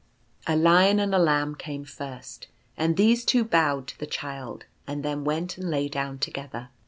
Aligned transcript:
A 0.47 0.55
Lion 0.55 0.99
and 0.99 1.13
a 1.13 1.19
Lamb 1.19 1.53
came 1.53 1.85
first, 1.85 2.47
and 2.75 2.97
these 2.97 3.23
two 3.23 3.43
bowed 3.45 3.85
to 3.89 3.99
the 3.99 4.07
Child, 4.07 4.65
and 4.87 5.05
then 5.05 5.23
went 5.23 5.59
and 5.59 5.69
lay 5.69 5.87
down 5.89 6.17
together. 6.17 6.69